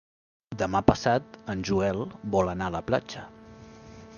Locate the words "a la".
2.71-2.85